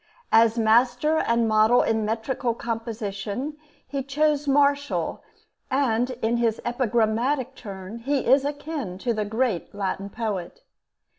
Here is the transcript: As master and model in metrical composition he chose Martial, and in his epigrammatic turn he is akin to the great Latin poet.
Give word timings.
As 0.31 0.57
master 0.57 1.19
and 1.19 1.47
model 1.47 1.83
in 1.83 2.03
metrical 2.03 2.55
composition 2.55 3.57
he 3.87 4.01
chose 4.01 4.47
Martial, 4.47 5.21
and 5.69 6.09
in 6.23 6.37
his 6.37 6.59
epigrammatic 6.65 7.53
turn 7.53 7.99
he 7.99 8.25
is 8.25 8.43
akin 8.43 8.97
to 8.97 9.13
the 9.13 9.25
great 9.25 9.75
Latin 9.75 10.09
poet. 10.09 10.61